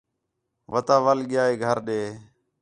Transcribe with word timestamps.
وتا 0.73 0.95
وَل 1.05 1.19
ڳِیا 1.29 1.43
ہے 1.47 1.53
گھر 1.65 1.77
ݙے 1.85 2.01